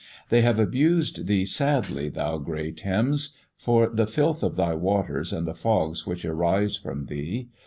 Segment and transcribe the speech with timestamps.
[0.29, 5.45] They have abused thee sadly, thou grey Thames, for the filth of thy waters and
[5.45, 7.49] the fogs which arise from thee.